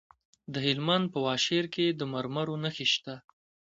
[0.53, 3.15] د هلمند په واشیر کې د مرمرو نښې شته.